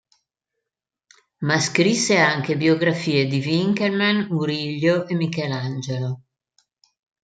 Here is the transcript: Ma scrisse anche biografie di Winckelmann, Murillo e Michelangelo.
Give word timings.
Ma 1.41 1.59
scrisse 1.59 2.17
anche 2.17 2.57
biografie 2.57 3.27
di 3.27 3.37
Winckelmann, 3.45 4.31
Murillo 4.31 5.05
e 5.05 5.13
Michelangelo. 5.13 6.23